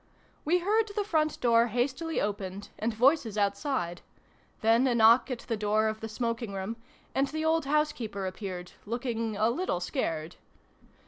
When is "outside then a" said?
3.37-4.95